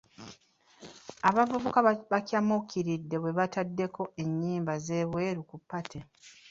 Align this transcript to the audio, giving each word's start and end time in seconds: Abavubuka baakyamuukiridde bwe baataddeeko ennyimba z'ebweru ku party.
Abavubuka 1.29 1.79
baakyamuukiridde 2.11 3.15
bwe 3.19 3.35
baataddeeko 3.37 4.01
ennyimba 4.23 4.73
z'ebweru 4.85 5.41
ku 5.49 5.55
party. 5.69 5.99